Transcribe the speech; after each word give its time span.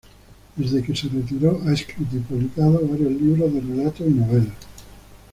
Desde 0.55 0.81
que 0.81 0.95
se 0.95 1.07
retiró 1.09 1.61
ha 1.63 1.71
escrito 1.73 2.15
y 2.15 2.21
publicado 2.21 2.81
varios 2.87 3.11
libros 3.21 3.53
de 3.53 3.61
relatos 3.61 4.07
y 4.07 4.09
novelas. 4.09 4.55